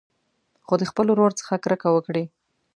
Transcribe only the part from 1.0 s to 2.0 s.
ورور څخه کرکه